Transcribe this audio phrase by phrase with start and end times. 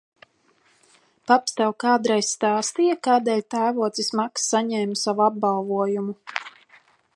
[1.31, 6.19] Paps tev kādreiz stāstīja, kādēļ tēvocis Maks saņēma savu apbalvojumu?